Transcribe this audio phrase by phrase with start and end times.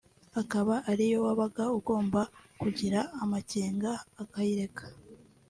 [0.41, 2.21] akaba ariyo wabaga ugomba
[2.61, 3.91] kugira amakenga
[4.23, 4.83] ukayireka